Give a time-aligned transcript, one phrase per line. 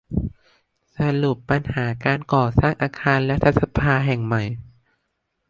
[0.97, 4.43] สรุปปัญหาการก่อสร้างอาคารรัฐสภาแห่งใหม่